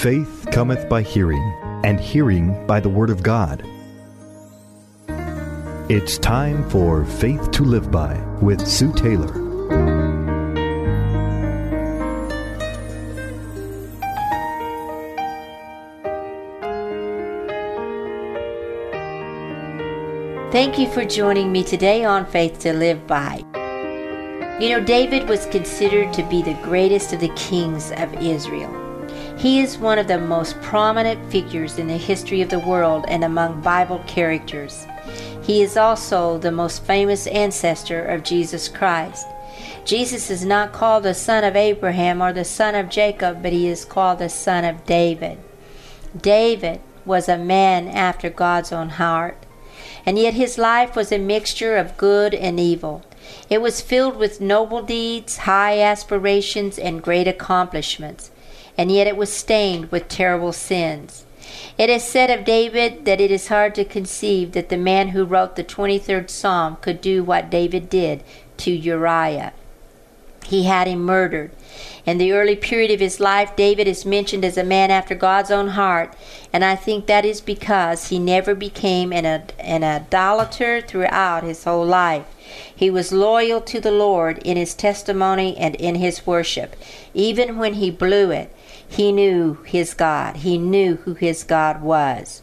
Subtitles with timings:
[0.00, 1.42] Faith cometh by hearing,
[1.84, 3.62] and hearing by the Word of God.
[5.90, 9.28] It's time for Faith to Live By with Sue Taylor.
[20.50, 23.44] Thank you for joining me today on Faith to Live By.
[24.62, 28.89] You know, David was considered to be the greatest of the kings of Israel.
[29.40, 33.24] He is one of the most prominent figures in the history of the world and
[33.24, 34.86] among Bible characters.
[35.42, 39.26] He is also the most famous ancestor of Jesus Christ.
[39.86, 43.66] Jesus is not called the son of Abraham or the son of Jacob, but he
[43.66, 45.38] is called the son of David.
[46.14, 49.46] David was a man after God's own heart
[50.04, 53.02] and yet his life was a mixture of good and evil.
[53.48, 58.30] It was filled with noble deeds, high aspirations, and great accomplishments,
[58.76, 61.24] and yet it was stained with terrible sins.
[61.76, 65.24] It is said of David that it is hard to conceive that the man who
[65.24, 68.22] wrote the 23rd Psalm could do what David did
[68.58, 69.52] to Uriah.
[70.44, 71.52] He had him murdered.
[72.04, 75.50] In the early period of his life, David is mentioned as a man after God's
[75.50, 76.14] own heart,
[76.52, 79.24] and I think that is because he never became an,
[79.58, 82.26] an idolater throughout his whole life.
[82.74, 86.74] He was loyal to the Lord in his testimony and in his worship.
[87.14, 88.52] Even when he blew it,
[88.90, 90.38] he knew his God.
[90.38, 92.42] He knew who his God was.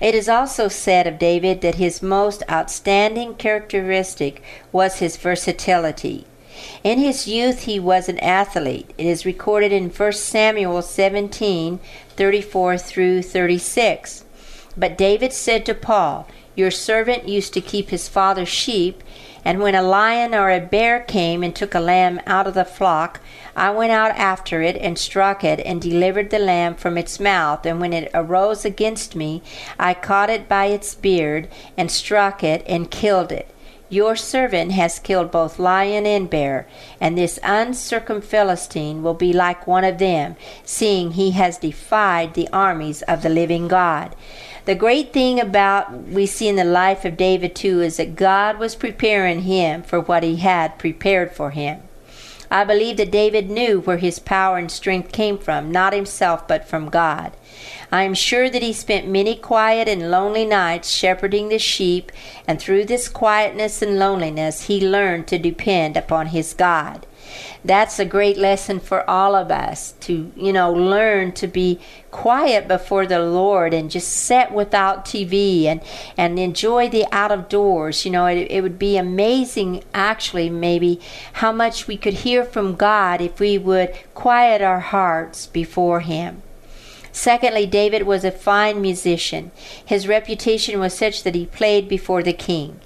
[0.00, 6.26] It is also said of David that his most outstanding characteristic was his versatility.
[6.82, 8.90] In his youth, he was an athlete.
[8.98, 11.78] It is recorded in 1 Samuel 17
[12.16, 14.24] 34 through 36.
[14.76, 19.02] But David said to Saul, Your servant used to keep his father's sheep,
[19.46, 22.64] and when a lion or a bear came and took a lamb out of the
[22.64, 23.20] flock,
[23.54, 27.64] I went out after it and struck it and delivered the lamb from its mouth.
[27.64, 29.44] And when it arose against me,
[29.78, 33.48] I caught it by its beard and struck it and killed it.
[33.88, 36.66] Your servant has killed both lion and bear,
[37.00, 40.34] and this uncircum Philistine will be like one of them,
[40.64, 44.16] seeing he has defied the armies of the living God.
[44.66, 48.58] The great thing about we see in the life of David too is that God
[48.58, 51.82] was preparing him for what he had prepared for him.
[52.50, 56.68] I believe that David knew where his power and strength came from, not himself, but
[56.68, 57.32] from God.
[57.92, 62.10] I am sure that he spent many quiet and lonely nights shepherding the sheep,
[62.46, 67.06] and through this quietness and loneliness he learned to depend upon his God.
[67.64, 72.68] That's a great lesson for all of us to, you know, learn to be quiet
[72.68, 75.80] before the Lord and just sit without TV and,
[76.16, 78.04] and enjoy the out of doors.
[78.04, 81.00] You know, it, it would be amazing, actually, maybe,
[81.34, 86.42] how much we could hear from God if we would quiet our hearts before Him.
[87.16, 89.50] Secondly, David was a fine musician.
[89.84, 92.78] His reputation was such that he played before the king.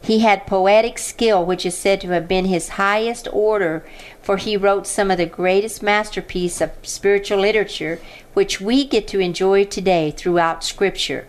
[0.00, 3.84] He had poetic skill, which is said to have been his highest order,
[4.22, 8.00] for he wrote some of the greatest masterpieces of spiritual literature,
[8.34, 11.26] which we get to enjoy today throughout Scripture.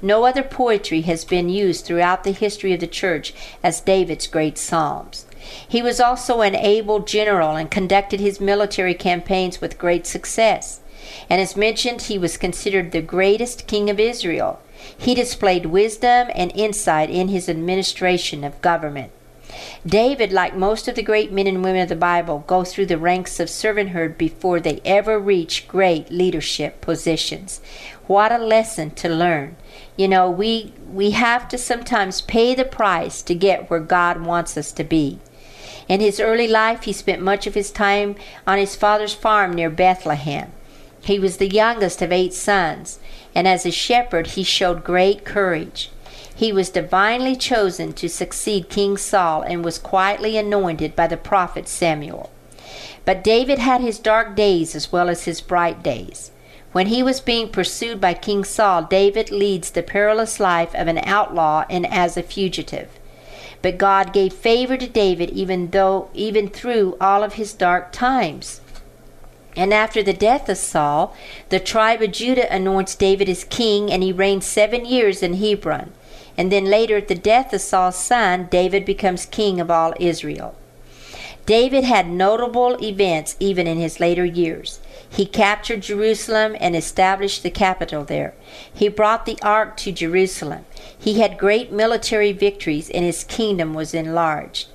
[0.00, 4.58] No other poetry has been used throughout the history of the church as David's great
[4.58, 5.26] psalms.
[5.66, 10.80] He was also an able general and conducted his military campaigns with great success
[11.28, 14.60] and as mentioned, he was considered the greatest king of Israel.
[14.96, 19.12] He displayed wisdom and insight in his administration of government.
[19.84, 22.98] David, like most of the great men and women of the Bible, go through the
[22.98, 27.60] ranks of servanthood before they ever reach great leadership positions.
[28.06, 29.56] What a lesson to learn.
[29.96, 34.56] You know, we we have to sometimes pay the price to get where God wants
[34.56, 35.18] us to be.
[35.88, 38.14] In his early life, he spent much of his time
[38.46, 40.52] on his father's farm near Bethlehem.
[41.04, 42.98] He was the youngest of eight sons,
[43.34, 45.90] and as a shepherd he showed great courage.
[46.34, 51.68] He was divinely chosen to succeed King Saul and was quietly anointed by the prophet
[51.68, 52.30] Samuel.
[53.04, 56.30] But David had his dark days as well as his bright days.
[56.70, 60.98] When he was being pursued by King Saul, David leads the perilous life of an
[61.04, 62.88] outlaw and as a fugitive.
[63.60, 68.60] But God gave favor to David even though even through all of his dark times.
[69.54, 71.14] And after the death of Saul,
[71.50, 75.92] the tribe of Judah anoints David as king, and he reigns seven years in Hebron.
[76.36, 80.54] And then later, at the death of Saul's son, David becomes king of all Israel.
[81.44, 84.80] David had notable events even in his later years.
[85.10, 88.32] He captured Jerusalem and established the capital there.
[88.72, 90.64] He brought the ark to Jerusalem.
[90.98, 94.68] He had great military victories, and his kingdom was enlarged.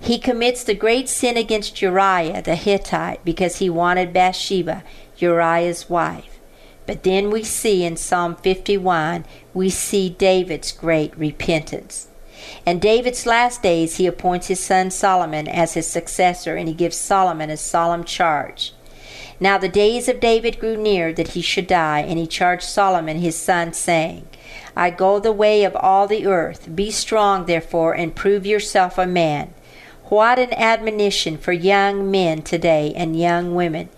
[0.00, 4.84] He commits the great sin against Uriah the Hittite because he wanted Bathsheba,
[5.18, 6.38] Uriah's wife.
[6.86, 9.24] But then we see in Psalm 51,
[9.54, 12.08] we see David's great repentance.
[12.66, 16.96] In David's last days, he appoints his son Solomon as his successor, and he gives
[16.96, 18.74] Solomon a solemn charge.
[19.40, 23.18] Now the days of David grew near that he should die, and he charged Solomon
[23.18, 24.26] his son, saying,
[24.76, 26.74] I go the way of all the earth.
[26.74, 29.54] Be strong, therefore, and prove yourself a man.
[30.08, 33.88] What an admonition for young men today and young women.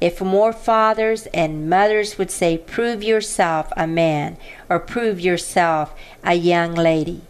[0.00, 4.36] If more fathers and mothers would say, Prove yourself a man,
[4.68, 5.92] or prove yourself
[6.22, 7.22] a young lady.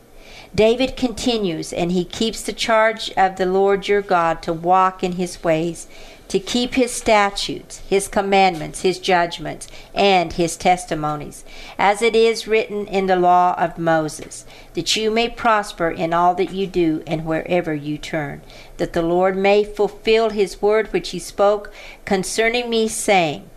[0.55, 5.13] David continues, and he keeps the charge of the Lord your God to walk in
[5.13, 5.87] his ways,
[6.29, 11.45] to keep his statutes, his commandments, his judgments, and his testimonies,
[11.79, 14.45] as it is written in the law of Moses,
[14.75, 18.43] that you may prosper in all that you do and wherever you turn,
[18.77, 21.73] that the Lord may fulfill his word which he spoke
[22.05, 23.49] concerning me, saying,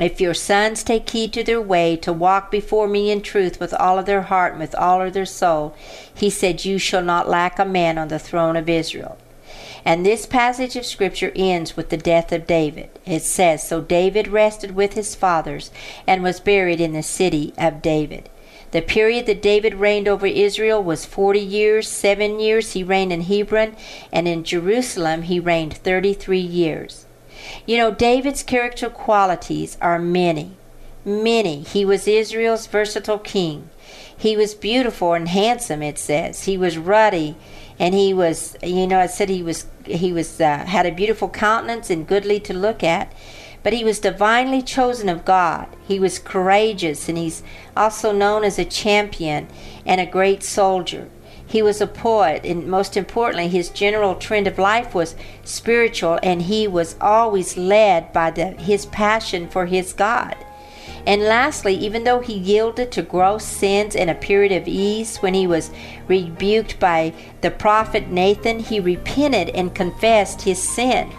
[0.00, 3.74] if your sons take heed to their way, to walk before me in truth with
[3.74, 5.74] all of their heart and with all of their soul,
[6.14, 9.18] he said, You shall not lack a man on the throne of Israel.
[9.88, 12.90] And this passage of Scripture ends with the death of David.
[13.06, 15.70] It says, So David rested with his fathers
[16.06, 18.28] and was buried in the city of David.
[18.72, 21.88] The period that David reigned over Israel was 40 years.
[21.88, 23.76] Seven years he reigned in Hebron,
[24.12, 27.06] and in Jerusalem he reigned 33 years.
[27.64, 30.58] You know, David's character qualities are many.
[31.02, 31.60] Many.
[31.62, 33.70] He was Israel's versatile king.
[34.14, 36.44] He was beautiful and handsome, it says.
[36.44, 37.36] He was ruddy
[37.78, 41.28] and he was you know, I said he was he was uh, had a beautiful
[41.28, 43.12] countenance and goodly to look at.
[43.64, 45.66] But he was divinely chosen of God.
[45.86, 47.42] He was courageous and he's
[47.76, 49.48] also known as a champion
[49.84, 51.08] and a great soldier.
[51.48, 56.42] He was a poet, and most importantly, his general trend of life was spiritual, and
[56.42, 60.36] he was always led by the, his passion for his God.
[61.08, 65.32] And lastly, even though he yielded to gross sins in a period of ease when
[65.32, 65.70] he was
[66.06, 71.10] rebuked by the prophet Nathan, he repented and confessed his sin.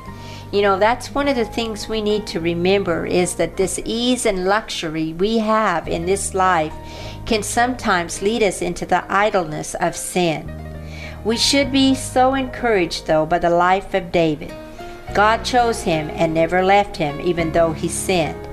[0.52, 4.28] You know, that's one of the things we need to remember is that this ease
[4.28, 6.74] and luxury we have in this life
[7.26, 10.54] can sometimes lead us into the idleness of sin.
[11.26, 14.54] We should be so encouraged, though, by the life of David.
[15.16, 18.49] God chose him and never left him, even though he sinned.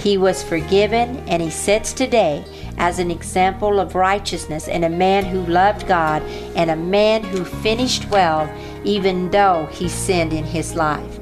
[0.00, 2.42] He was forgiven, and he sits today
[2.78, 6.22] as an example of righteousness and a man who loved God
[6.56, 8.50] and a man who finished well,
[8.82, 11.20] even though he sinned in his life.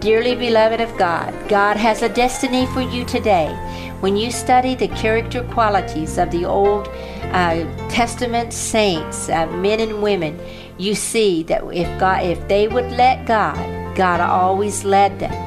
[0.00, 3.54] Dearly beloved of God, God has a destiny for you today.
[4.00, 6.88] When you study the character qualities of the Old
[7.32, 10.40] uh, Testament saints, uh, men and women,
[10.78, 13.56] you see that if God, if they would let God,
[13.94, 15.45] God always led them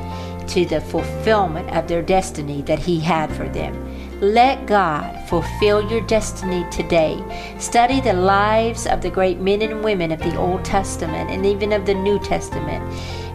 [0.49, 3.75] to the fulfillment of their destiny that He had for them.
[4.19, 7.23] Let God fulfill your destiny today.
[7.57, 11.71] Study the lives of the great men and women of the Old Testament and even
[11.71, 12.83] of the New Testament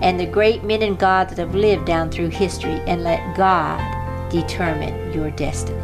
[0.02, 3.80] and the great men and God that have lived down through history and let God
[4.30, 5.80] determine your destiny.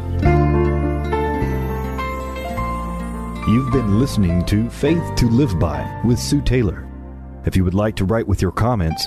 [3.48, 6.86] You've been listening to Faith to Live By with Sue Taylor.
[7.46, 9.06] If you would like to write with your comments